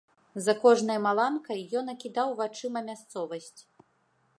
За 0.45 0.53
кожнай 0.63 0.97
маланкай 1.07 1.61
ён 1.83 1.93
акідаў 1.95 2.35
вачыма 2.43 2.79
мясцовасць. 2.89 3.57